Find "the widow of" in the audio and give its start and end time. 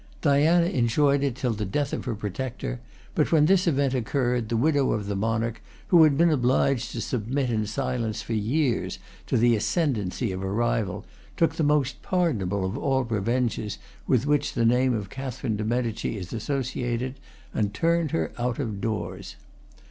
4.47-5.05